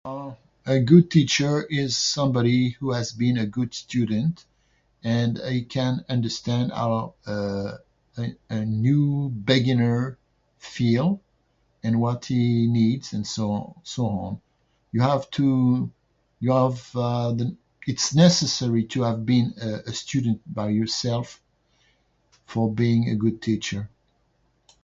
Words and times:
a 0.65 0.79
good 0.79 1.11
teacher 1.11 1.61
is 1.69 1.95
somebody 1.95 2.69
who 2.79 2.91
has 2.91 3.11
been 3.11 3.37
a 3.37 3.45
good 3.45 3.71
student, 3.71 4.43
and 5.03 5.37
they 5.37 5.61
can 5.61 6.03
understand 6.09 6.71
our 6.71 7.13
a 7.27 7.77
a 8.49 8.65
new 8.65 9.29
beginner 9.29 10.17
feel, 10.57 11.21
and 11.83 12.01
what 12.01 12.25
he 12.25 12.65
needs, 12.65 13.13
and 13.13 13.27
so 13.27 13.51
on, 13.51 13.73
and 13.75 13.75
so 13.83 14.05
on. 14.07 14.41
You 14.91 15.01
have 15.01 15.29
to, 15.37 15.91
you 16.39 16.51
have 16.51 16.91
the- 16.93 17.55
it's 17.85 18.15
necessary 18.15 18.85
to 18.85 19.03
have 19.03 19.23
been 19.23 19.53
a 19.61 19.91
student 19.93 20.41
by 20.51 20.69
yourself 20.69 21.39
for 22.47 22.73
being 22.73 23.07
a 23.07 23.15
good 23.15 23.39
teacher. 23.39 23.87